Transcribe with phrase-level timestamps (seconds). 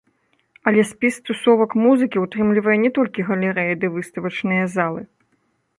[0.69, 5.01] Але спіс тусовак музыкі ўтрымлівае не толькі галерэі ды выставачныя залы.